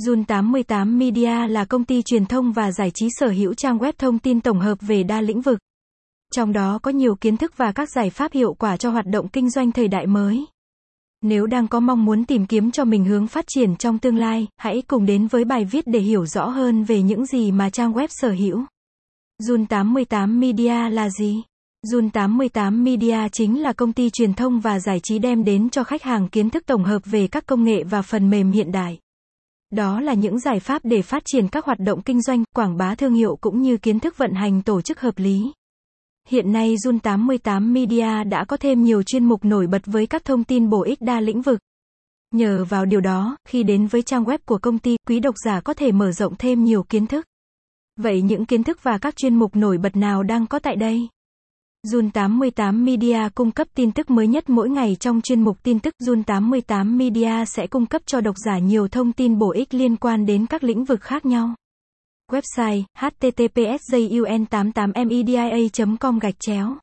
[0.00, 3.92] Jun 88 Media là công ty truyền thông và giải trí sở hữu trang web
[3.98, 5.58] thông tin tổng hợp về đa lĩnh vực.
[6.34, 9.28] Trong đó có nhiều kiến thức và các giải pháp hiệu quả cho hoạt động
[9.28, 10.44] kinh doanh thời đại mới.
[11.22, 14.46] Nếu đang có mong muốn tìm kiếm cho mình hướng phát triển trong tương lai,
[14.56, 17.92] hãy cùng đến với bài viết để hiểu rõ hơn về những gì mà trang
[17.92, 18.64] web sở hữu.
[19.42, 21.42] Jun 88 Media là gì?
[21.86, 25.84] Jun 88 Media chính là công ty truyền thông và giải trí đem đến cho
[25.84, 28.98] khách hàng kiến thức tổng hợp về các công nghệ và phần mềm hiện đại.
[29.72, 32.94] Đó là những giải pháp để phát triển các hoạt động kinh doanh, quảng bá
[32.94, 35.52] thương hiệu cũng như kiến thức vận hành tổ chức hợp lý.
[36.28, 40.24] Hiện nay Jun 88 Media đã có thêm nhiều chuyên mục nổi bật với các
[40.24, 41.60] thông tin bổ ích đa lĩnh vực.
[42.34, 45.60] Nhờ vào điều đó, khi đến với trang web của công ty, quý độc giả
[45.60, 47.26] có thể mở rộng thêm nhiều kiến thức.
[47.96, 51.08] Vậy những kiến thức và các chuyên mục nổi bật nào đang có tại đây?
[51.86, 55.78] Jun 88 Media cung cấp tin tức mới nhất mỗi ngày trong chuyên mục tin
[55.78, 59.74] tức Jun 88 Media sẽ cung cấp cho độc giả nhiều thông tin bổ ích
[59.74, 61.54] liên quan đến các lĩnh vực khác nhau.
[62.32, 65.68] Website https jun 88 media
[66.00, 66.76] com gạch chéo